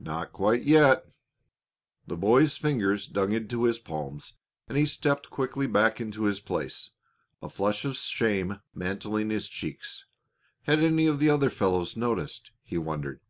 [0.00, 1.04] Not quite yet."
[2.06, 4.32] The boy's fingers dug into his palms
[4.66, 6.92] and he stepped quickly back into his place,
[7.42, 10.06] a flush of shame mantling his cheeks.
[10.62, 12.50] Had any of the other fellows noticed?
[12.62, 13.20] he wondered.